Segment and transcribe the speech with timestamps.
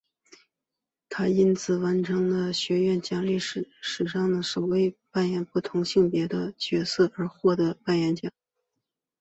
[1.09, 3.63] 她也因此成为学院奖历史
[4.11, 6.27] 上首位扮演不同性别
[6.57, 8.33] 角色而获奖的演员。